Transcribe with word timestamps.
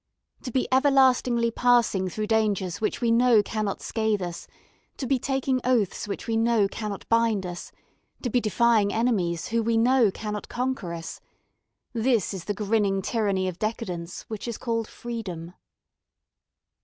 To 0.41 0.51
be 0.51 0.67
everlastingly 0.71 1.51
passing 1.51 2.09
through 2.09 2.25
dangers 2.25 2.81
which 2.81 3.01
we 3.01 3.11
know 3.11 3.43
cannot 3.43 3.83
scathe 3.83 4.23
us, 4.23 4.47
to 4.97 5.05
be 5.05 5.19
taking 5.19 5.61
oaths 5.63 6.07
which 6.07 6.25
we 6.25 6.35
know 6.35 6.67
cannot 6.67 7.07
bind 7.07 7.45
us, 7.45 7.71
to 8.23 8.31
be 8.31 8.41
defying 8.41 8.91
enemies 8.91 9.49
who 9.49 9.61
we 9.61 9.77
know 9.77 10.09
cannot 10.09 10.49
conquer 10.49 10.91
us 10.95 11.21
this 11.93 12.33
is 12.33 12.45
the 12.45 12.55
grinning 12.55 13.03
tyranny 13.03 13.47
of 13.47 13.59
decadence 13.59 14.23
which 14.23 14.47
is 14.47 14.57
called 14.57 14.87
freedom. 14.87 15.53